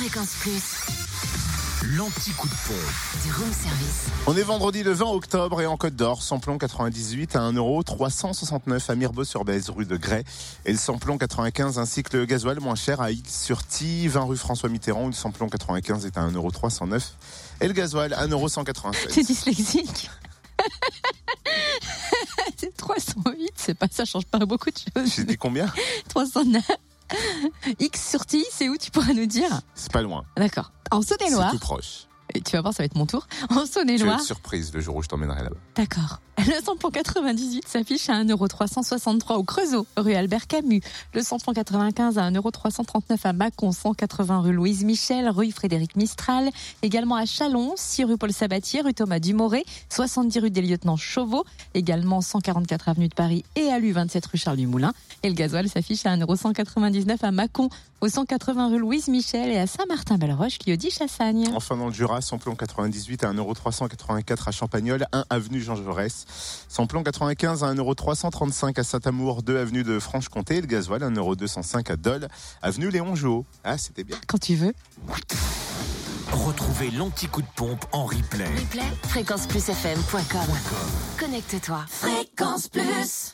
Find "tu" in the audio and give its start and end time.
28.76-28.90, 32.40-32.52, 33.64-33.72, 74.38-74.54